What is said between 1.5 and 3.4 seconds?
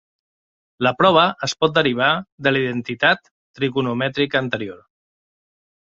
pot derivar de la identitat